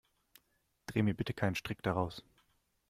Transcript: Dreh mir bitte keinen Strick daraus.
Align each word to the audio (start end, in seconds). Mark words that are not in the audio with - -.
Dreh 0.87 1.03
mir 1.03 1.13
bitte 1.13 1.35
keinen 1.35 1.53
Strick 1.53 1.83
daraus. 1.83 2.23